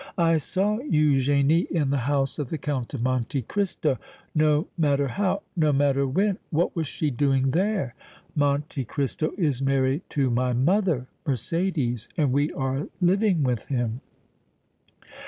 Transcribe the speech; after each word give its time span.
"I 0.17 0.39
saw 0.39 0.79
Eugénie 0.79 1.69
in 1.69 1.91
the 1.91 1.97
house 2.09 2.39
of 2.39 2.49
the 2.49 2.57
Count 2.57 2.95
of 2.95 3.03
Monte 3.03 3.43
Cristo, 3.43 3.99
no 4.33 4.65
matter 4.75 5.09
how, 5.09 5.43
no 5.55 5.71
matter 5.71 6.07
when. 6.07 6.39
What 6.49 6.75
was 6.75 6.87
she 6.87 7.11
doing 7.11 7.51
there?" 7.51 7.93
"Monte 8.35 8.83
Cristo 8.85 9.31
is 9.37 9.61
married 9.61 10.01
to 10.09 10.31
my 10.31 10.53
mother, 10.53 11.05
Mercédès, 11.27 12.07
and 12.17 12.31
we 12.33 12.51
are 12.53 12.87
living 12.99 13.43
with 13.43 13.65
him." 13.65 14.01